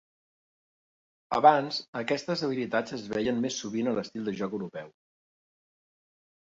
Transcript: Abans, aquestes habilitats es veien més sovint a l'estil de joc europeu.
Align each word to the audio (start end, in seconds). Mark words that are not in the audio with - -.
Abans, 1.39 1.77
aquestes 2.01 2.43
habilitats 2.49 2.97
es 2.99 3.05
veien 3.13 3.39
més 3.47 3.61
sovint 3.67 3.93
a 3.95 3.97
l'estil 4.01 4.29
de 4.31 4.37
joc 4.43 4.59
europeu. 4.61 4.93